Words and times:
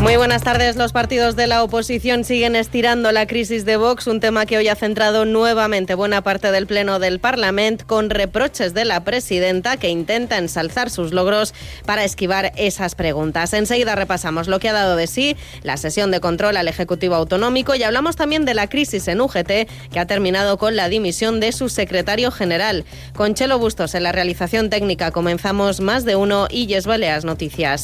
Muy 0.00 0.16
buenas 0.16 0.44
tardes. 0.44 0.76
Los 0.76 0.92
partidos 0.92 1.34
de 1.34 1.48
la 1.48 1.64
oposición 1.64 2.22
siguen 2.22 2.54
estirando 2.54 3.10
la 3.10 3.26
crisis 3.26 3.64
de 3.64 3.76
Vox, 3.76 4.06
un 4.06 4.20
tema 4.20 4.46
que 4.46 4.56
hoy 4.56 4.68
ha 4.68 4.76
centrado 4.76 5.24
nuevamente 5.24 5.94
buena 5.94 6.22
parte 6.22 6.52
del 6.52 6.68
Pleno 6.68 7.00
del 7.00 7.18
Parlamento 7.18 7.84
con 7.84 8.08
reproches 8.08 8.74
de 8.74 8.84
la 8.84 9.02
presidenta 9.02 9.76
que 9.76 9.88
intenta 9.88 10.38
ensalzar 10.38 10.90
sus 10.90 11.12
logros 11.12 11.52
para 11.84 12.04
esquivar 12.04 12.52
esas 12.56 12.94
preguntas. 12.94 13.52
Enseguida 13.52 13.96
repasamos 13.96 14.46
lo 14.46 14.60
que 14.60 14.68
ha 14.68 14.72
dado 14.72 14.94
de 14.94 15.08
sí 15.08 15.36
la 15.64 15.76
sesión 15.76 16.12
de 16.12 16.20
control 16.20 16.56
al 16.56 16.68
Ejecutivo 16.68 17.16
Autonómico 17.16 17.74
y 17.74 17.82
hablamos 17.82 18.14
también 18.14 18.44
de 18.44 18.54
la 18.54 18.68
crisis 18.68 19.08
en 19.08 19.20
UGT 19.20 19.68
que 19.92 19.98
ha 19.98 20.06
terminado 20.06 20.58
con 20.58 20.76
la 20.76 20.88
dimisión 20.88 21.40
de 21.40 21.50
su 21.50 21.68
secretario 21.68 22.30
general. 22.30 22.84
Con 23.16 23.34
Chelo 23.34 23.58
Bustos 23.58 23.96
en 23.96 24.04
la 24.04 24.12
realización 24.12 24.70
técnica 24.70 25.10
comenzamos 25.10 25.80
más 25.80 26.04
de 26.04 26.14
uno 26.14 26.46
y 26.48 26.66
Yes 26.66 26.86
Baleas 26.86 27.24
Noticias. 27.24 27.82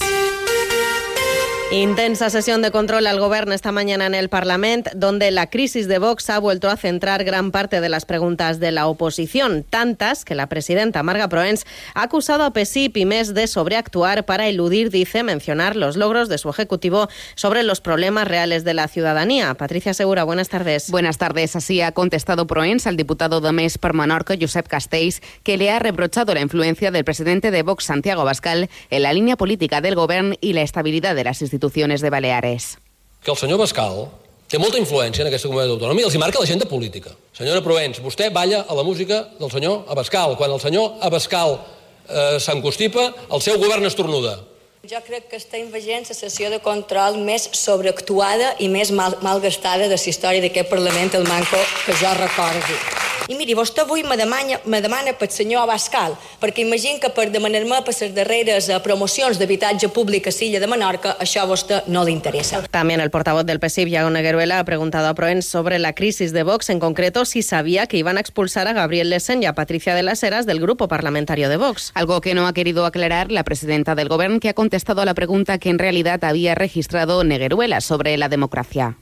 Intensa 1.73 2.31
sesión 2.31 2.63
de 2.63 2.71
control 2.71 3.07
al 3.07 3.19
gobierno 3.19 3.53
esta 3.53 3.73
mañana 3.73 4.07
en 4.07 4.15
el 4.15 4.29
Parlamento, 4.29 4.91
donde 4.95 5.31
la 5.33 5.51
crisis 5.51 5.89
de 5.89 5.99
Vox 5.99 6.31
ha 6.31 6.39
vuelto 6.39 6.69
a 6.69 6.77
centrar 6.77 7.25
gran 7.25 7.51
parte 7.51 7.81
de 7.81 7.89
las 7.89 8.05
preguntas 8.05 8.61
de 8.61 8.71
la 8.71 8.87
oposición, 8.87 9.65
tantas 9.69 10.25
que 10.25 10.37
la 10.37 10.49
presidenta 10.49 11.03
Marga 11.03 11.29
Proens 11.29 11.65
ha 11.95 12.03
acusado 12.03 12.45
a 12.45 12.53
PSIP 12.53 12.99
y 12.99 13.07
MES 13.07 13.35
de 13.35 13.49
sobreactuar 13.49 14.25
para 14.25 14.47
eludir, 14.47 14.91
dice, 14.91 15.25
mencionar 15.25 15.75
los 15.75 15.97
logros 15.97 16.29
de 16.29 16.39
su 16.39 16.49
ejecutivo 16.49 17.09
sobre 17.35 17.65
los 17.65 17.81
problemas 17.81 18.29
reales 18.29 18.63
de 18.63 18.75
la 18.75 18.87
ciudadanía. 18.87 19.55
Patricia 19.55 19.95
Segura, 19.95 20.23
buenas 20.23 20.51
tardes. 20.51 20.91
Buenas 20.91 21.19
tardes. 21.19 21.57
Así 21.57 21.81
ha 21.81 21.91
contestado 21.93 22.47
Proens 22.47 22.87
al 22.87 22.97
diputado 22.97 23.41
de 23.41 23.51
MES 23.51 23.79
per 23.79 23.95
Menorca, 23.95 24.37
Josep 24.41 24.69
Castells, 24.69 25.23
que 25.43 25.57
le 25.57 25.71
ha 25.71 25.81
reprochado 25.81 26.35
la 26.35 26.41
influencia 26.41 26.93
del 26.93 27.05
presidente 27.05 27.51
de 27.51 27.63
Vox, 27.63 27.85
Santiago 27.85 28.23
Bascal, 28.23 28.69
en 28.91 29.03
la 29.03 29.13
línea 29.13 29.37
política 29.37 29.81
del 29.81 29.97
gobierno 29.97 30.37
y 30.41 30.53
la 30.53 30.63
estabilidad 30.63 31.17
de 31.17 31.25
las 31.25 31.41
instituciones 31.41 31.54
instituciones 31.55 32.03
de 32.03 32.11
Baleares. 32.11 32.77
Que 33.23 33.31
el 33.33 33.39
senyor 33.39 33.59
Bascal 33.63 34.09
té 34.51 34.61
molta 34.61 34.79
influència 34.79 35.25
en 35.25 35.31
aquesta 35.31 35.49
comunitat 35.49 35.77
autònoma 35.77 36.03
i 36.03 36.07
els 36.07 36.15
hi 36.15 36.21
marca 36.21 36.43
l'agenda 36.43 36.69
política. 36.69 37.15
Senyora 37.35 37.63
Provenç, 37.65 38.01
vostè 38.05 38.29
balla 38.35 38.65
a 38.69 38.77
la 38.77 38.85
música 38.87 39.25
del 39.39 39.51
senyor 39.51 39.87
Abascal. 39.91 40.37
Quan 40.39 40.53
el 40.53 40.61
senyor 40.63 40.99
Abascal 41.03 41.57
eh, 41.57 42.37
s'encostipa, 42.41 43.09
el 43.31 43.45
seu 43.45 43.59
govern 43.63 43.87
estornuda. 43.89 44.37
Jo 44.85 45.01
crec 45.07 45.31
que 45.31 45.41
estem 45.41 45.71
veient 45.73 46.05
la 46.11 46.17
sessió 46.17 46.51
de 46.53 46.61
control 46.61 47.17
més 47.25 47.49
sobreactuada 47.57 48.53
i 48.61 48.69
més 48.69 48.93
mal, 48.93 49.17
malgastada 49.25 49.89
de 49.89 49.97
la 49.97 50.13
història 50.13 50.45
d'aquest 50.45 50.69
Parlament, 50.69 51.17
el 51.17 51.25
manco 51.31 51.63
que 51.87 51.97
jo 51.97 52.13
recordo. 52.21 53.04
I 53.27 53.37
miri, 53.39 53.55
vostè 53.57 53.81
avui 53.81 54.03
me 54.05 54.19
demana, 54.21 54.59
me 54.69 54.83
demana 54.85 55.15
pel 55.17 55.31
senyor 55.33 55.63
Abascal, 55.65 56.13
perquè 56.43 56.61
imagino 56.61 57.01
que 57.01 57.09
per 57.09 57.31
demanar-me 57.33 57.79
per 57.87 57.95
les 57.97 58.13
darreres 58.13 58.69
eh, 58.69 58.77
promocions 58.85 59.39
d'habitatge 59.41 59.89
públic 59.97 60.29
a 60.29 60.33
Silla 60.35 60.61
de 60.61 60.69
Menorca, 60.69 61.15
això 61.17 61.41
a 61.41 61.49
vostè 61.49 61.81
no 61.89 62.03
li 62.05 62.13
interessa. 62.13 62.61
También 62.71 63.01
el 63.01 63.11
portavoz 63.11 63.47
del 63.47 63.61
PSIV, 63.61 63.89
Iago 63.89 64.11
Negueruela, 64.11 64.59
ha 64.59 64.65
preguntado 64.65 65.09
a 65.09 65.15
Proens 65.15 65.47
sobre 65.47 65.79
la 65.79 65.95
crisis 65.95 66.35
de 66.35 66.43
Vox, 66.43 66.69
en 66.69 66.81
concreto 66.81 67.25
si 67.25 67.43
sabía 67.43 67.87
que 67.87 67.97
iban 67.97 68.19
a 68.19 68.21
expulsar 68.21 68.69
a 68.69 68.75
Gabriel 68.75 69.09
Lesen 69.09 69.43
y 69.43 69.47
a 69.47 69.55
Patricia 69.55 69.95
de 69.95 70.03
las 70.03 70.23
Heras 70.23 70.45
del 70.45 70.61
grupo 70.61 70.87
parlamentario 70.87 71.49
de 71.49 71.57
Vox. 71.57 71.93
Algo 71.95 72.21
que 72.21 72.35
no 72.35 72.47
ha 72.47 72.53
querido 72.53 72.85
aclarar 72.85 73.33
la 73.33 73.45
presidenta 73.45 73.95
del 73.95 74.11
Gobierno, 74.11 74.39
que 74.39 74.51
ha 74.51 74.55
contestado 74.55 75.01
a 75.01 75.07
la 75.07 75.15
pregunta 75.15 75.57
que 75.57 75.71
en 75.71 75.79
realidad 75.79 76.23
había 76.25 76.55
registrado 76.55 77.25
Negueruela 77.25 77.81
sobre 77.81 78.19
la 78.19 78.29
democracia. 78.29 78.99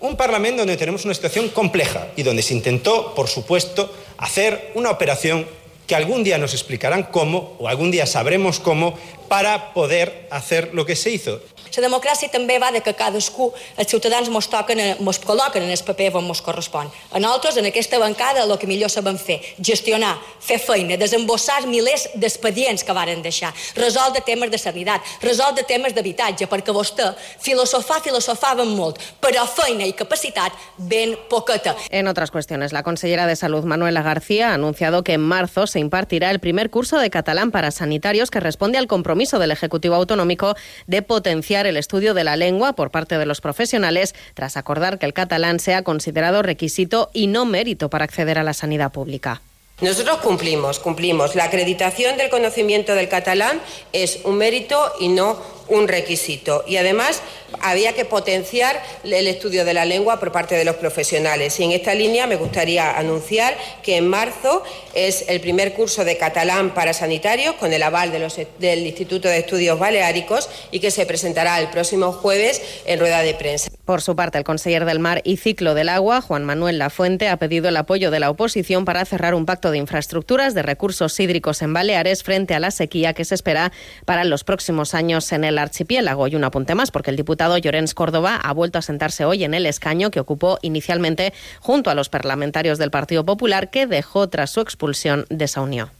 Un 0.00 0.16
Parlamento 0.16 0.62
donde 0.62 0.78
tenemos 0.78 1.04
una 1.04 1.12
situación 1.12 1.50
compleja 1.50 2.08
y 2.16 2.22
donde 2.22 2.42
se 2.42 2.54
intentó, 2.54 3.14
por 3.14 3.28
supuesto, 3.28 3.94
hacer 4.16 4.72
una 4.74 4.90
operación 4.90 5.46
que 5.86 5.94
algún 5.94 6.24
día 6.24 6.38
nos 6.38 6.54
explicarán 6.54 7.02
cómo, 7.02 7.56
o 7.58 7.68
algún 7.68 7.90
día 7.90 8.06
sabremos 8.06 8.60
cómo, 8.60 8.98
para 9.28 9.74
poder 9.74 10.26
hacer 10.30 10.70
lo 10.72 10.86
que 10.86 10.96
se 10.96 11.10
hizo. 11.10 11.42
La 11.76 11.84
democràcia 11.86 12.30
també 12.32 12.58
va 12.58 12.70
de 12.74 12.82
que 12.82 12.94
cadascú, 12.94 13.50
els 13.76 13.90
ciutadans 13.90 14.28
mos, 14.32 14.48
toquen, 14.50 14.80
mos 15.00 15.20
col·loquen 15.22 15.64
en 15.64 15.70
el 15.70 15.84
paper 15.86 16.10
on 16.18 16.26
mos 16.26 16.42
correspon. 16.42 16.90
A 17.12 17.20
nosaltres, 17.22 17.56
en 17.56 17.66
aquesta 17.70 17.98
bancada, 17.98 18.44
el 18.44 18.56
que 18.58 18.66
millor 18.66 18.90
sabem 18.90 19.18
fer, 19.18 19.40
gestionar, 19.58 20.16
fer 20.40 20.58
feina, 20.58 20.96
desembossar 21.00 21.66
milers 21.66 22.08
d'expedients 22.14 22.84
que 22.84 22.96
varen 22.96 23.22
deixar, 23.22 23.52
resoldre 23.76 24.22
temes 24.26 24.50
de 24.50 24.58
sanitat, 24.58 25.06
resoldre 25.22 25.64
temes 25.68 25.94
d'habitatge, 25.94 26.48
perquè 26.50 26.74
vostè 26.74 27.10
filosofar, 27.40 28.00
filosofaven 28.04 28.74
molt, 28.76 29.00
però 29.20 29.46
feina 29.48 29.86
i 29.86 29.94
capacitat 29.96 30.56
ben 30.76 31.16
poqueta. 31.30 31.76
En 31.90 32.08
otras 32.08 32.30
cuestiones, 32.30 32.72
la 32.72 32.82
consellera 32.82 33.26
de 33.26 33.36
Salud, 33.36 33.64
Manuela 33.64 34.02
García, 34.02 34.50
ha 34.50 34.54
anunciado 34.54 35.04
que 35.04 35.14
en 35.14 35.20
marzo 35.20 35.66
se 35.66 35.78
impartirá 35.78 36.30
el 36.30 36.40
primer 36.40 36.70
curso 36.70 36.98
de 36.98 37.10
catalán 37.10 37.50
para 37.50 37.70
sanitarios 37.70 38.30
que 38.30 38.40
responde 38.40 38.78
al 38.78 38.86
compromiso 38.86 39.38
del 39.38 39.50
Ejecutivo 39.50 39.94
Autonómico 39.94 40.54
de 40.86 41.02
potenciar 41.02 41.59
el 41.66 41.76
estudio 41.76 42.14
de 42.14 42.24
la 42.24 42.36
lengua 42.36 42.74
por 42.74 42.90
parte 42.90 43.18
de 43.18 43.26
los 43.26 43.40
profesionales, 43.40 44.14
tras 44.34 44.56
acordar 44.56 44.98
que 44.98 45.06
el 45.06 45.12
catalán 45.12 45.60
sea 45.60 45.82
considerado 45.82 46.42
requisito 46.42 47.10
y 47.12 47.26
no 47.26 47.44
mérito 47.44 47.90
para 47.90 48.04
acceder 48.04 48.38
a 48.38 48.44
la 48.44 48.54
sanidad 48.54 48.92
pública. 48.92 49.42
Nosotros 49.80 50.18
cumplimos, 50.18 50.78
cumplimos. 50.78 51.34
La 51.34 51.44
acreditación 51.44 52.18
del 52.18 52.28
conocimiento 52.28 52.94
del 52.94 53.08
catalán 53.08 53.62
es 53.94 54.20
un 54.24 54.36
mérito 54.36 54.92
y 55.00 55.08
no 55.08 55.40
un 55.68 55.88
requisito. 55.88 56.64
Y 56.66 56.76
además 56.76 57.22
había 57.60 57.94
que 57.94 58.04
potenciar 58.04 58.82
el 59.04 59.26
estudio 59.26 59.64
de 59.64 59.74
la 59.74 59.84
lengua 59.84 60.18
por 60.18 60.32
parte 60.32 60.54
de 60.54 60.64
los 60.64 60.76
profesionales. 60.76 61.58
Y 61.60 61.64
en 61.64 61.72
esta 61.72 61.94
línea 61.94 62.26
me 62.26 62.36
gustaría 62.36 62.98
anunciar 62.98 63.56
que 63.82 63.96
en 63.96 64.08
marzo 64.08 64.62
es 64.94 65.24
el 65.28 65.40
primer 65.40 65.72
curso 65.72 66.04
de 66.04 66.16
catalán 66.16 66.74
para 66.74 66.92
sanitarios 66.92 67.54
con 67.56 67.72
el 67.72 67.82
aval 67.82 68.12
del 68.58 68.86
Instituto 68.86 69.28
de 69.28 69.38
Estudios 69.38 69.78
Baleáricos 69.78 70.48
y 70.70 70.80
que 70.80 70.90
se 70.90 71.06
presentará 71.06 71.58
el 71.60 71.68
próximo 71.68 72.12
jueves 72.12 72.62
en 72.84 72.98
rueda 72.98 73.22
de 73.22 73.34
prensa. 73.34 73.70
Por 73.90 74.02
su 74.02 74.14
parte, 74.14 74.38
el 74.38 74.44
conseller 74.44 74.84
del 74.84 75.00
Mar 75.00 75.20
y 75.24 75.36
Ciclo 75.36 75.74
del 75.74 75.88
Agua, 75.88 76.20
Juan 76.20 76.44
Manuel 76.44 76.78
Lafuente, 76.78 77.28
ha 77.28 77.38
pedido 77.38 77.68
el 77.68 77.76
apoyo 77.76 78.12
de 78.12 78.20
la 78.20 78.30
oposición 78.30 78.84
para 78.84 79.04
cerrar 79.04 79.34
un 79.34 79.46
pacto 79.46 79.72
de 79.72 79.78
infraestructuras 79.78 80.54
de 80.54 80.62
recursos 80.62 81.18
hídricos 81.18 81.60
en 81.60 81.72
Baleares 81.72 82.22
frente 82.22 82.54
a 82.54 82.60
la 82.60 82.70
sequía 82.70 83.14
que 83.14 83.24
se 83.24 83.34
espera 83.34 83.72
para 84.04 84.22
los 84.22 84.44
próximos 84.44 84.94
años 84.94 85.32
en 85.32 85.42
el 85.42 85.58
archipiélago. 85.58 86.28
Y 86.28 86.36
un 86.36 86.44
apunte 86.44 86.76
más, 86.76 86.92
porque 86.92 87.10
el 87.10 87.16
diputado 87.16 87.58
Llorens 87.58 87.92
Córdoba 87.92 88.36
ha 88.36 88.52
vuelto 88.52 88.78
a 88.78 88.82
sentarse 88.82 89.24
hoy 89.24 89.42
en 89.42 89.54
el 89.54 89.66
escaño 89.66 90.12
que 90.12 90.20
ocupó 90.20 90.60
inicialmente 90.62 91.32
junto 91.58 91.90
a 91.90 91.96
los 91.96 92.08
parlamentarios 92.08 92.78
del 92.78 92.92
Partido 92.92 93.24
Popular 93.24 93.70
que 93.70 93.88
dejó 93.88 94.28
tras 94.28 94.50
su 94.50 94.60
expulsión 94.60 95.26
de 95.30 95.46
esa 95.46 95.62
unión. 95.62 95.99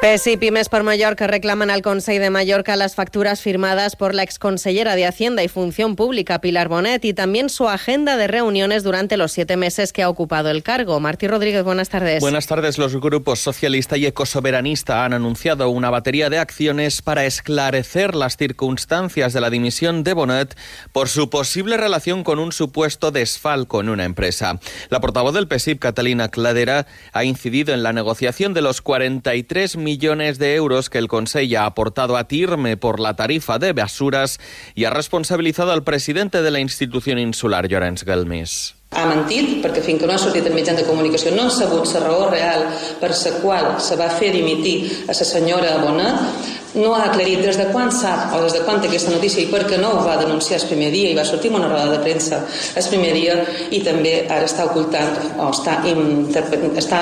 PES 0.00 0.28
y 0.28 0.36
Pymes 0.36 0.68
por 0.68 0.84
Mallorca 0.84 1.26
reclaman 1.26 1.70
al 1.70 1.82
Consejo 1.82 2.22
de 2.22 2.30
Mallorca 2.30 2.76
las 2.76 2.94
facturas 2.94 3.40
firmadas 3.40 3.96
por 3.96 4.14
la 4.14 4.22
exconsellera 4.22 4.94
de 4.94 5.04
Hacienda 5.04 5.42
y 5.42 5.48
Función 5.48 5.96
Pública, 5.96 6.40
Pilar 6.40 6.68
Bonet, 6.68 7.04
y 7.04 7.14
también 7.14 7.48
su 7.48 7.68
agenda 7.68 8.16
de 8.16 8.28
reuniones 8.28 8.84
durante 8.84 9.16
los 9.16 9.32
siete 9.32 9.56
meses 9.56 9.92
que 9.92 10.04
ha 10.04 10.08
ocupado 10.08 10.50
el 10.50 10.62
cargo. 10.62 11.00
Martí 11.00 11.26
Rodríguez, 11.26 11.64
buenas 11.64 11.88
tardes. 11.88 12.20
Buenas 12.20 12.46
tardes. 12.46 12.78
Los 12.78 12.94
grupos 12.94 13.40
socialista 13.40 13.96
y 13.96 14.06
ecosoberanista 14.06 15.04
han 15.04 15.14
anunciado 15.14 15.68
una 15.68 15.90
batería 15.90 16.30
de 16.30 16.38
acciones 16.38 17.02
para 17.02 17.24
esclarecer 17.24 18.14
las 18.14 18.36
circunstancias 18.36 19.32
de 19.32 19.40
la 19.40 19.50
dimisión 19.50 20.04
de 20.04 20.12
Bonet 20.12 20.56
por 20.92 21.08
su 21.08 21.28
posible 21.28 21.76
relación 21.76 22.22
con 22.22 22.38
un 22.38 22.52
supuesto 22.52 23.10
desfalco 23.10 23.80
en 23.80 23.88
una 23.88 24.04
empresa. 24.04 24.60
La 24.90 25.00
portavoz 25.00 25.34
del 25.34 25.48
PESIP, 25.48 25.80
Catalina 25.80 26.28
Cladera, 26.28 26.86
ha 27.12 27.24
incidido 27.24 27.74
en 27.74 27.82
la 27.82 27.92
negociación 27.92 28.54
de 28.54 28.62
los 28.62 28.80
43 28.80 29.76
millones 29.76 29.87
de 29.96 30.54
euros 30.54 30.90
que 30.90 30.98
el 30.98 31.08
Consejo 31.08 31.58
ha 31.58 31.66
aportado 31.66 32.16
a 32.16 32.28
TIRME 32.28 32.76
por 32.76 33.00
la 33.00 33.14
tarifa 33.14 33.58
de 33.58 33.72
basuras 33.72 34.38
y 34.74 34.84
ha 34.84 34.90
responsabilizado 34.90 35.72
al 35.72 35.84
presidente 35.84 36.42
de 36.42 36.50
la 36.50 36.60
institución 36.60 37.18
insular, 37.18 37.68
Llorenç 37.68 38.04
Galmés. 38.04 38.74
ha 38.90 39.04
mentit 39.04 39.58
perquè 39.60 39.82
fins 39.84 40.00
que 40.00 40.06
no 40.08 40.14
ha 40.14 40.20
sortit 40.20 40.46
en 40.48 40.54
mitjans 40.56 40.78
de 40.80 40.86
comunicació 40.86 41.34
no 41.34 41.42
ha 41.44 41.52
sabut 41.52 41.90
la 41.92 42.00
raó 42.00 42.30
real 42.30 42.62
per 43.00 43.10
la 43.10 43.32
qual 43.42 43.66
se 43.84 43.98
va 44.00 44.08
fer 44.08 44.30
dimitir 44.32 45.04
a 45.04 45.12
la 45.12 45.26
senyora 45.28 45.76
Bonet 45.82 46.57
no 46.74 46.94
ha 46.94 47.04
aclarit 47.08 47.40
des 47.44 47.56
de 47.56 47.68
quan 47.72 47.92
sap 47.92 48.34
o 48.36 48.42
des 48.42 48.52
de 48.52 48.64
quan 48.66 48.80
té 48.80 48.88
aquesta 48.88 49.12
notícia 49.14 49.42
i 49.42 49.48
per 49.52 49.64
què 49.68 49.78
no 49.80 49.94
ho 49.96 50.04
va 50.06 50.18
denunciar 50.20 50.60
el 50.60 50.66
primer 50.68 50.90
dia 50.92 51.12
i 51.12 51.16
va 51.16 51.24
sortir 51.24 51.52
una 51.54 51.68
roda 51.68 51.96
de 51.96 52.02
premsa 52.04 52.42
el 52.76 52.88
primer 52.90 53.12
dia 53.16 53.38
i 53.70 53.80
també 53.84 54.14
ara 54.28 54.44
està 54.48 54.68
ocultant 54.68 55.16
o 55.38 55.50
està, 55.52 55.78
està 56.82 57.00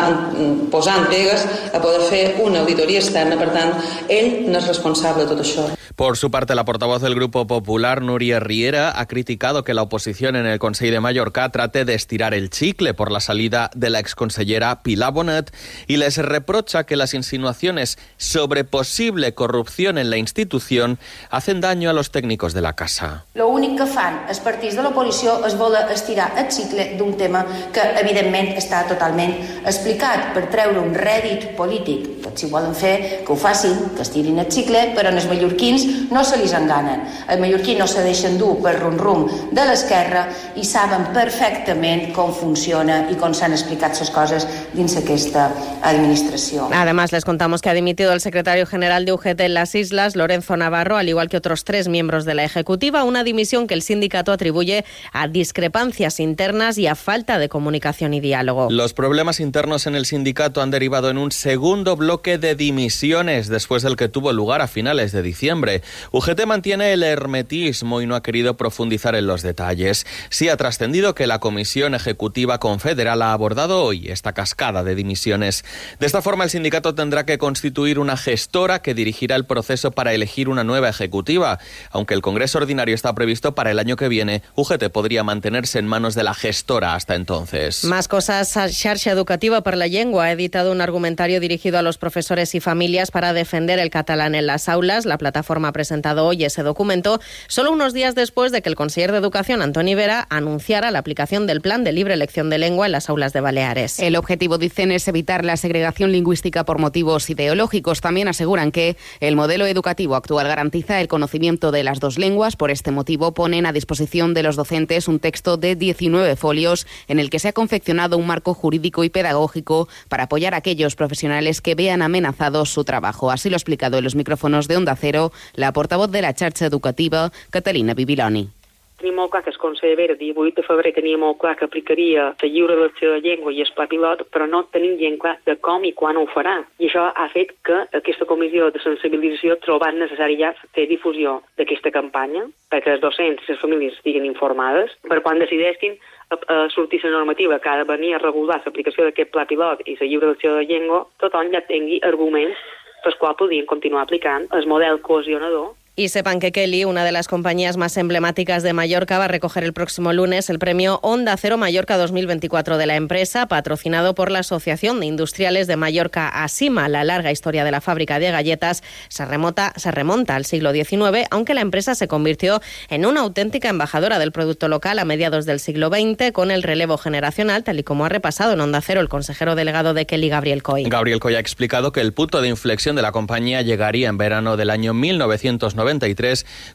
posant 0.70 1.08
pegues 1.10 1.46
a 1.72 1.80
poder 1.80 2.04
fer 2.10 2.22
una 2.44 2.62
auditoria 2.64 3.02
externa. 3.02 3.38
Per 3.40 3.50
tant, 3.54 3.74
ell 4.08 4.46
no 4.50 4.60
és 4.60 4.70
responsable 4.74 5.24
de 5.24 5.34
tot 5.34 5.44
això. 5.44 5.75
Por 5.94 6.17
su 6.17 6.31
parte, 6.31 6.55
la 6.55 6.65
portavoz 6.65 7.00
del 7.03 7.15
Grupo 7.15 7.47
Popular, 7.47 8.03
Nuria 8.03 8.41
Riera, 8.41 8.99
ha 8.99 9.06
criticado 9.06 9.65
que 9.65 9.75
la 9.75 9.83
oposición 9.83 10.37
en 10.37 10.47
el 10.47 10.59
Consejo 10.59 10.93
de 10.93 11.00
Mallorca 11.00 11.49
trate 11.50 11.85
de 11.85 11.94
estirar 11.94 12.35
el 12.35 12.50
chicle 12.50 12.94
por 12.94 13.12
la 13.12 13.21
salida 13.21 13.71
de 13.75 13.91
la 13.91 14.00
exconsellera 14.00 14.83
Pilar 14.83 15.12
Bonet 15.12 15.55
y 15.87 15.97
les 15.99 16.17
reprocha 16.17 16.85
que 16.85 16.97
las 16.97 17.15
insinuaciones 17.15 17.99
sobre 18.17 18.65
posible 18.65 19.35
corrupción 19.35 19.99
en 19.99 20.11
la 20.11 20.17
institución 20.17 20.99
hacen 21.31 21.61
daño 21.61 21.91
a 21.91 21.93
los 21.93 22.11
técnicos 22.11 22.53
de 22.55 22.62
la 22.62 22.75
casa. 22.75 23.25
Lo 23.35 23.49
únic 23.49 23.77
que 23.77 23.87
fan 23.87 24.23
els 24.31 24.41
partits 24.41 24.77
de 24.79 24.83
l'oposició 24.85 25.37
és 25.47 25.56
voler 25.59 25.85
estirar 25.93 26.31
el 26.41 26.49
cicle 26.53 26.94
d'un 26.97 27.12
tema 27.21 27.43
que, 27.75 27.83
evidentment, 28.00 28.55
està 28.56 28.87
totalment 28.88 29.35
explicat 29.69 30.33
per 30.33 30.47
treure 30.53 30.81
un 30.81 30.94
rèdit 30.97 31.50
polític. 31.59 32.09
Si 32.37 32.49
volen 32.53 32.75
fer, 32.77 33.25
que 33.27 33.33
ho 33.33 33.37
facin, 33.37 33.77
que 33.97 34.05
estirin 34.05 34.41
el 34.41 34.49
cicle, 34.53 34.93
però 34.97 35.12
en 35.12 35.21
els 35.21 35.29
mallorquins 35.29 35.75
no 36.11 36.25
se 36.25 36.38
li 36.38 36.49
enganen. 36.49 37.02
El 37.28 37.40
mallorquí 37.40 37.75
no 37.76 37.87
se 37.87 38.02
deixen 38.02 38.38
dur 38.38 38.56
per 38.62 38.78
rum-rum 38.81 39.26
de 39.52 39.64
l'esquerra 39.69 40.26
i 40.56 40.64
saben 40.64 41.11
perfectament 41.12 42.12
com 42.17 42.32
funciona 42.34 43.05
i 43.11 43.17
com 43.20 43.34
s'han 43.34 43.52
explicat 43.52 43.99
les 44.00 44.11
coses 44.11 44.46
dins 44.73 44.96
aquesta 44.96 45.50
administració. 45.82 46.69
Además, 46.73 47.12
les 47.12 47.25
contamos 47.25 47.61
que 47.61 47.70
ha 47.70 47.75
dimitido 47.75 48.12
el 48.12 48.20
secretario 48.20 48.67
general 48.67 49.05
de 49.05 49.12
UGT 49.12 49.40
en 49.40 49.55
las 49.55 49.75
islas, 49.75 50.17
Lorenzo 50.17 50.56
Navarro, 50.56 50.96
al 50.96 51.08
igual 51.08 51.28
que 51.28 51.37
otros 51.37 51.64
tres 51.64 51.88
miembros 51.88 52.25
de 52.25 52.34
la 52.34 52.44
Ejecutiva, 52.44 53.05
una 53.05 53.25
dimisión 53.25 53.67
que 53.67 53.75
el 53.75 53.82
sindicato 53.82 54.32
atribuye 54.32 54.84
a 55.12 55.28
discrepancias 55.28 56.20
internas 56.20 56.78
y 56.78 56.87
a 56.87 56.94
falta 56.94 57.38
de 57.38 57.49
comunicación 57.49 58.14
y 58.14 58.20
diálogo. 58.20 58.69
Los 58.70 58.94
problemas 58.94 59.40
internos 59.40 59.87
en 59.87 59.94
el 59.94 60.06
sindicato 60.06 60.62
han 60.62 60.70
derivado 60.70 61.11
en 61.11 61.19
un 61.19 61.32
segundo 61.32 61.96
bloque 61.96 62.38
de 62.38 62.55
dimisiones 62.55 63.49
después 63.49 63.82
del 63.82 63.96
que 63.96 64.08
tuvo 64.08 64.32
lugar 64.32 64.61
a 64.61 64.69
finales 64.69 65.12
de 65.12 65.23
diciembre. 65.23 65.65
UGT 66.12 66.46
mantiene 66.46 66.92
el 66.92 67.02
hermetismo 67.02 68.00
y 68.00 68.06
no 68.06 68.14
ha 68.14 68.22
querido 68.22 68.56
profundizar 68.56 69.14
en 69.14 69.26
los 69.26 69.42
detalles. 69.42 70.06
Sí 70.30 70.48
ha 70.48 70.56
trascendido 70.56 71.14
que 71.14 71.26
la 71.26 71.38
Comisión 71.38 71.94
Ejecutiva 71.94 72.58
Confederal 72.58 73.22
ha 73.22 73.32
abordado 73.32 73.82
hoy 73.82 74.08
esta 74.08 74.32
cascada 74.32 74.84
de 74.84 74.94
dimisiones. 74.94 75.64
De 75.98 76.06
esta 76.06 76.22
forma, 76.22 76.44
el 76.44 76.50
sindicato 76.50 76.94
tendrá 76.94 77.26
que 77.26 77.38
constituir 77.38 77.98
una 77.98 78.16
gestora 78.16 78.80
que 78.80 78.94
dirigirá 78.94 79.36
el 79.36 79.44
proceso 79.44 79.90
para 79.90 80.14
elegir 80.14 80.48
una 80.48 80.64
nueva 80.64 80.88
ejecutiva. 80.88 81.58
Aunque 81.90 82.14
el 82.14 82.22
Congreso 82.22 82.58
Ordinario 82.58 82.94
está 82.94 83.14
previsto 83.14 83.54
para 83.54 83.70
el 83.70 83.78
año 83.78 83.96
que 83.96 84.08
viene, 84.08 84.42
UGT 84.54 84.90
podría 84.90 85.24
mantenerse 85.24 85.78
en 85.78 85.86
manos 85.86 86.14
de 86.14 86.22
la 86.22 86.34
gestora 86.34 86.94
hasta 86.94 87.14
entonces. 87.14 87.84
Más 87.84 88.08
cosas. 88.08 88.52
Xarxa 88.52 89.10
Educativa 89.10 89.62
para 89.62 89.76
la 89.76 89.86
Lengua 89.86 90.24
ha 90.26 90.32
editado 90.32 90.72
un 90.72 90.82
argumentario 90.82 91.40
dirigido 91.40 91.78
a 91.78 91.82
los 91.82 91.96
profesores 91.96 92.54
y 92.54 92.60
familias 92.60 93.10
para 93.10 93.32
defender 93.32 93.78
el 93.78 93.90
catalán 93.90 94.34
en 94.34 94.46
las 94.46 94.68
aulas. 94.68 95.06
La 95.06 95.16
plataforma 95.16 95.56
ha 95.64 95.73
presentado 95.73 96.26
hoy 96.26 96.44
ese 96.44 96.62
documento, 96.62 97.20
solo 97.49 97.73
unos 97.73 97.94
días 97.94 98.14
después 98.14 98.53
de 98.53 98.62
que 98.62 98.69
el 98.69 98.76
consejero 98.76 99.12
de 99.12 99.19
Educación, 99.19 99.62
Antoni 99.62 99.94
Vera, 99.94 100.26
anunciara 100.31 100.91
la 100.91 100.99
aplicación 100.99 101.47
del 101.47 101.61
plan 101.61 101.85
de 101.85 101.93
libre 101.93 102.14
elección 102.14 102.50
de 102.50 102.58
lengua 102.58 102.87
en 102.87 102.93
las 102.93 103.08
aulas 103.08 103.32
de 103.32 103.41
Baleares. 103.41 103.99
El 104.00 104.17
objetivo, 104.17 104.58
dicen, 104.58 104.93
es 104.93 105.08
evitar 105.08 105.44
la 105.44 105.56
segregación 105.56 106.12
lingüística 106.12 106.64
por 106.64 106.79
motivos 106.79 107.31
ideológicos. 107.31 108.00
También 108.00 108.29
aseguran 108.29 108.73
que 108.73 108.97
el 109.20 109.37
modelo 109.37 109.67
educativo 109.67 110.17
actual 110.17 110.49
garantiza 110.49 111.00
el 111.00 111.08
conocimiento 111.08 111.70
de 111.70 111.85
las 111.85 112.00
dos 112.00 112.19
lenguas. 112.19 112.56
Por 112.56 112.70
este 112.70 112.91
motivo, 112.91 113.32
ponen 113.32 113.67
a 113.67 113.73
disposición 113.73 114.35
de 114.35 114.43
los 114.43 114.56
docentes 114.56 115.09
un 115.09 115.19
texto 115.19 115.56
de 115.56 115.76
19 115.76 116.37
folios 116.37 116.87
en 117.09 117.19
el 117.19 117.31
que 117.31 117.38
se 117.38 117.49
ha 117.49 117.52
confeccionado 117.52 118.19
un 118.19 118.26
marco 118.26 118.55
jurídico 118.55 119.05
y 119.05 119.11
pedagógico 119.11 119.88
para 120.09 120.25
apoyar 120.25 120.55
a 120.55 120.59
aquellos 120.59 120.97
profesionales 120.97 121.61
que 121.61 121.75
vean 121.75 122.02
amenazado 122.02 122.64
su 122.67 122.85
trabajo. 122.85 123.31
Así 123.31 123.49
lo 123.49 123.56
ha 123.56 123.59
explicado 123.59 123.99
en 123.99 124.05
los 124.05 124.14
micrófonos 124.14 124.69
de 124.69 124.76
Onda 124.76 124.97
Cero 124.97 125.32
la 125.54 125.72
portavoz 125.72 126.10
de 126.10 126.22
la 126.22 126.34
xarxa 126.34 126.66
educativa, 126.66 127.31
Catalina 127.50 127.94
Bibiloni. 127.94 128.48
Tenim 128.96 129.19
molt 129.20 129.28
clar 129.32 129.43
que 129.44 129.50
el 129.52 129.58
Consell 129.60 129.96
Vera, 129.96 130.14
el 130.14 130.19
18 130.19 130.56
de 130.56 130.62
febrer, 130.64 130.94
tenia 130.96 131.19
molt 131.20 131.37
clar 131.43 131.52
que 131.58 131.66
aplicaria 131.66 132.31
la 132.40 132.48
lliure 132.48 132.78
elecció 132.78 133.10
de 133.12 133.20
llengua 133.20 133.52
i 133.52 133.60
el 133.60 133.72
pla 133.76 133.84
pilot, 133.90 134.22
però 134.32 134.46
no 134.48 134.62
tenim 134.72 134.94
gent 134.96 135.19
clar 135.20 135.34
de 135.44 135.56
com 135.60 135.84
i 135.84 135.93
quan 135.93 136.16
ho 136.16 136.25
farà. 136.32 136.54
I 136.81 136.88
això 136.88 137.04
ha 137.12 137.26
fet 137.34 137.52
que 137.69 137.82
aquesta 137.98 138.25
comissió 138.31 138.70
de 138.72 138.81
sensibilització 138.81 139.58
trobat 139.66 139.98
necessari 140.00 140.38
ja 140.40 140.54
fer 140.72 140.87
difusió 140.88 141.43
d'aquesta 141.60 141.92
campanya, 141.92 142.46
perquè 142.72 142.94
els 142.94 143.04
docents 143.04 143.44
i 143.44 143.52
les 143.52 143.60
famílies 143.60 143.99
estiguin 143.99 144.25
informades, 144.25 144.96
per 145.04 145.20
quan 145.20 145.44
decideixin 145.44 145.99
a, 146.31 146.40
a 146.40 146.56
sortir 146.72 147.02
la 147.04 147.19
normativa 147.19 147.60
que 147.60 147.69
ha 147.69 147.76
de 147.82 147.90
venir 147.92 148.14
a 148.14 148.22
regular 148.25 148.62
l'aplicació 148.64 149.04
d'aquest 149.04 149.31
pla 149.37 149.44
pilot 149.44 149.84
i 149.84 150.00
la 150.00 150.08
lliure 150.08 150.32
elecció 150.32 150.56
de 150.56 150.64
llengua, 150.72 151.04
tothom 151.20 151.52
ja 151.52 151.60
tingui 151.69 152.00
arguments 152.00 152.64
pels 153.06 153.19
quals 153.23 153.38
podien 153.38 153.67
continuar 153.70 154.03
aplicant 154.03 154.49
el 154.58 154.67
model 154.67 154.99
cohesionador 155.06 155.69
Y 155.98 156.10
sepan 156.10 156.40
que 156.40 156.52
Kelly, 156.52 156.84
una 156.84 157.04
de 157.04 157.12
las 157.12 157.26
compañías 157.26 157.78
más 157.78 157.96
emblemáticas 157.96 158.62
de 158.62 158.75
Mallorca, 158.75 159.16
va 159.16 159.25
a 159.25 159.28
recoger 159.28 159.64
el 159.64 159.72
próximo 159.72 160.12
lunes 160.12 160.50
el 160.50 160.58
premio 160.58 161.00
Onda 161.02 161.34
Cero 161.38 161.56
Mallorca 161.56 161.96
2024 161.96 162.76
de 162.76 162.84
la 162.84 162.96
empresa, 162.96 163.48
patrocinado 163.48 164.14
por 164.14 164.31
la 164.31 164.40
Asociación 164.40 165.00
de 165.00 165.06
Industriales 165.06 165.66
de 165.66 165.76
Mallorca 165.76 166.28
ASIMA. 166.28 166.90
La 166.90 167.02
larga 167.02 167.32
historia 167.32 167.64
de 167.64 167.70
la 167.70 167.81
fábrica 167.81 168.19
de 168.19 168.31
galletas 168.31 168.82
se, 169.08 169.25
remota, 169.25 169.72
se 169.76 169.90
remonta 169.90 170.37
al 170.37 170.44
siglo 170.44 170.75
XIX, 170.75 171.28
aunque 171.31 171.54
la 171.54 171.62
empresa 171.62 171.94
se 171.94 172.08
convirtió 172.08 172.60
en 172.90 173.06
una 173.06 173.22
auténtica 173.22 173.70
embajadora 173.70 174.19
del 174.19 174.32
producto 174.32 174.69
local 174.69 174.99
a 174.99 175.06
mediados 175.06 175.46
del 175.46 175.60
siglo 175.60 175.88
XX, 175.88 176.31
con 176.32 176.50
el 176.50 176.62
relevo 176.62 176.99
generacional, 176.99 177.64
tal 177.64 177.78
y 177.78 177.84
como 177.84 178.04
ha 178.04 178.10
repasado 178.10 178.52
en 178.52 178.60
Onda 178.60 178.82
Cero 178.82 179.00
el 179.00 179.08
consejero 179.08 179.54
delegado 179.54 179.94
de 179.94 180.04
Kelly, 180.04 180.28
Gabriel 180.28 180.62
Coy. 180.62 180.82
Gabriel 180.82 181.20
Coy 181.20 181.37
ha 181.37 181.40
explicado 181.40 181.90
que 181.92 182.02
el 182.02 182.12
punto 182.12 182.42
de 182.42 182.49
inflexión 182.49 182.96
de 182.96 183.00
la 183.00 183.12
compañía 183.12 183.62
llegaría 183.62 184.10
en 184.10 184.19
verano 184.19 184.58
del 184.58 184.69
año 184.69 184.92
1990 184.92 185.86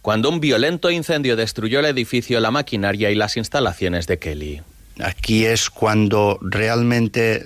cuando 0.01 0.29
un 0.29 0.39
violento 0.39 0.89
incendio 0.89 1.35
destruyó 1.35 1.79
el 1.79 1.85
edificio, 1.85 2.39
la 2.39 2.51
maquinaria 2.51 3.11
y 3.11 3.15
las 3.15 3.37
instalaciones 3.37 4.07
de 4.07 4.19
Kelly. 4.19 4.61
Aquí 4.99 5.45
es 5.45 5.69
cuando 5.69 6.37
realmente 6.41 7.45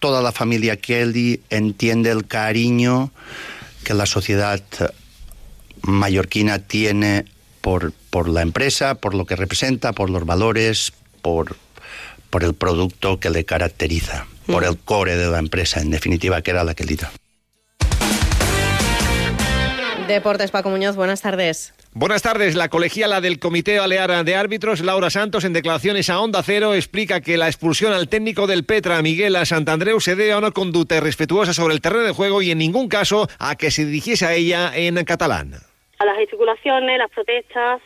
toda 0.00 0.22
la 0.22 0.32
familia 0.32 0.76
Kelly 0.76 1.40
entiende 1.50 2.10
el 2.10 2.26
cariño 2.26 3.10
que 3.84 3.94
la 3.94 4.06
sociedad 4.06 4.62
mallorquina 5.82 6.58
tiene 6.58 7.24
por, 7.60 7.92
por 8.10 8.28
la 8.28 8.42
empresa, 8.42 8.94
por 8.96 9.14
lo 9.14 9.24
que 9.26 9.36
representa, 9.36 9.92
por 9.92 10.10
los 10.10 10.24
valores, 10.24 10.92
por, 11.22 11.56
por 12.30 12.44
el 12.44 12.54
producto 12.54 13.20
que 13.20 13.30
le 13.30 13.44
caracteriza, 13.44 14.26
por 14.46 14.64
el 14.64 14.78
core 14.78 15.16
de 15.16 15.30
la 15.30 15.38
empresa, 15.38 15.80
en 15.80 15.90
definitiva, 15.90 16.42
que 16.42 16.50
era 16.50 16.64
la 16.64 16.74
Kelita. 16.74 17.10
Deportes, 20.14 20.50
Paco 20.50 20.70
Muñoz, 20.70 20.96
buenas 20.96 21.22
tardes. 21.22 21.74
Buenas 21.92 22.22
tardes. 22.22 22.54
La 22.54 22.68
colegiala 22.68 23.20
del 23.20 23.38
Comité 23.38 23.78
Balear 23.78 24.24
de 24.24 24.34
Árbitros, 24.34 24.80
Laura 24.80 25.10
Santos, 25.10 25.44
en 25.44 25.52
declaraciones 25.52 26.10
a 26.10 26.20
Onda 26.20 26.42
Cero, 26.42 26.74
explica 26.74 27.20
que 27.20 27.36
la 27.36 27.46
expulsión 27.46 27.92
al 27.92 28.08
técnico 28.08 28.46
del 28.46 28.64
Petra, 28.64 29.02
Miguel 29.02 29.36
a 29.36 29.44
Santandreu, 29.44 30.00
se 30.00 30.16
debe 30.16 30.32
a 30.32 30.38
una 30.38 30.50
conducta 30.50 30.96
irrespetuosa 30.96 31.52
sobre 31.52 31.74
el 31.74 31.80
terreno 31.80 32.04
de 32.04 32.12
juego 32.12 32.40
y 32.42 32.50
en 32.50 32.58
ningún 32.58 32.88
caso 32.88 33.28
a 33.38 33.56
que 33.56 33.70
se 33.70 33.84
dirigiese 33.84 34.26
a 34.26 34.34
ella 34.34 34.72
en 34.74 35.04
catalán. 35.04 35.54
A 35.98 36.04
las 36.04 36.16
gesticulaciones, 36.16 36.98
las 36.98 37.10
protestas, 37.10 37.82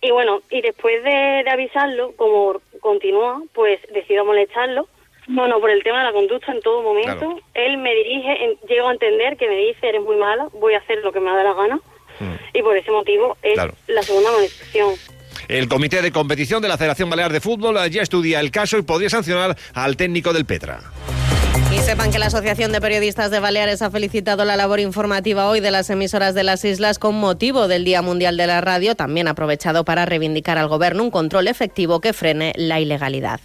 y 0.00 0.10
bueno, 0.12 0.42
y 0.50 0.60
después 0.60 1.02
de, 1.02 1.42
de 1.44 1.50
avisarlo, 1.50 2.12
como 2.16 2.60
continúa, 2.80 3.42
pues 3.52 3.80
decido 3.92 4.24
molestarlo 4.24 4.88
no, 5.28 5.46
no, 5.46 5.60
por 5.60 5.70
el 5.70 5.82
tema 5.82 5.98
de 5.98 6.04
la 6.04 6.12
conducta 6.12 6.50
en 6.52 6.60
todo 6.62 6.82
momento. 6.82 7.38
Él 7.54 7.76
me 7.76 7.94
dirige, 7.94 8.56
llego 8.68 8.88
a 8.88 8.92
entender 8.92 9.36
que 9.36 9.46
me 9.46 9.56
dice, 9.56 9.88
eres 9.88 10.02
muy 10.02 10.16
mala, 10.16 10.48
voy 10.54 10.74
a 10.74 10.78
hacer 10.78 10.98
lo 11.04 11.12
que 11.12 11.20
me 11.20 11.30
da 11.30 11.44
la 11.44 11.54
gana. 11.54 11.76
Mm. 12.18 12.34
Y 12.54 12.62
por 12.62 12.76
ese 12.76 12.90
motivo 12.90 13.36
es 13.42 13.56
la 13.86 14.02
segunda 14.02 14.32
manifestación. 14.32 14.94
El 15.48 15.68
Comité 15.68 16.02
de 16.02 16.12
Competición 16.12 16.60
de 16.62 16.68
la 16.68 16.76
Federación 16.76 17.08
Balear 17.08 17.32
de 17.32 17.40
Fútbol 17.40 17.78
ya 17.90 18.02
estudia 18.02 18.40
el 18.40 18.50
caso 18.50 18.78
y 18.78 18.82
podría 18.82 19.10
sancionar 19.10 19.56
al 19.74 19.96
técnico 19.96 20.32
del 20.32 20.46
Petra. 20.46 20.80
Y 21.70 21.78
sepan 21.80 22.10
que 22.10 22.18
la 22.18 22.26
Asociación 22.26 22.72
de 22.72 22.80
Periodistas 22.80 23.30
de 23.30 23.40
Baleares 23.40 23.82
ha 23.82 23.90
felicitado 23.90 24.46
la 24.46 24.56
labor 24.56 24.80
informativa 24.80 25.48
hoy 25.48 25.60
de 25.60 25.70
las 25.70 25.90
emisoras 25.90 26.34
de 26.34 26.42
las 26.42 26.64
islas 26.64 26.98
con 26.98 27.14
motivo 27.14 27.68
del 27.68 27.84
Día 27.84 28.00
Mundial 28.00 28.38
de 28.38 28.46
la 28.46 28.62
Radio, 28.62 28.94
también 28.94 29.28
aprovechado 29.28 29.84
para 29.84 30.06
reivindicar 30.06 30.56
al 30.56 30.68
Gobierno 30.68 31.02
un 31.02 31.10
control 31.10 31.46
efectivo 31.46 32.00
que 32.00 32.14
frene 32.14 32.54
la 32.56 32.80
ilegalidad. 32.80 33.40